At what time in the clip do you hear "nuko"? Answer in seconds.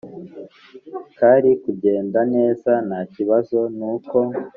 3.77-4.19